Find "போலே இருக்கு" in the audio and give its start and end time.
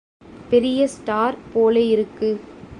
1.53-2.29